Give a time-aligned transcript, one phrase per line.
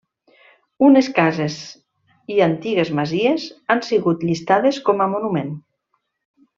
[0.87, 1.57] Unes cases
[2.35, 3.45] i antigues masies
[3.77, 5.57] han sigut llistades com a monument.